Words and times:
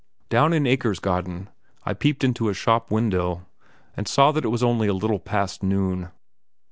Down 0.29 0.51
in 0.51 0.63
Akersgaden 0.63 1.49
I 1.83 1.93
peeped 1.93 2.23
into 2.23 2.49
a 2.49 2.55
shop 2.55 2.89
window, 2.89 3.45
and 3.95 4.07
saw 4.07 4.31
that 4.31 4.43
it 4.43 4.47
was 4.49 4.63
only 4.63 4.87
a 4.87 4.95
little 4.95 5.19
past 5.19 5.61
noon. 5.61 6.09